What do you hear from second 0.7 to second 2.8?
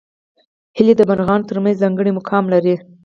هیلۍ د مرغانو تر منځ ځانګړی مقام لري